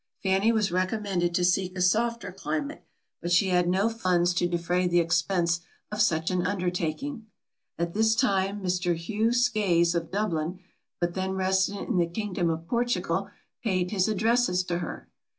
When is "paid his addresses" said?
13.63-14.63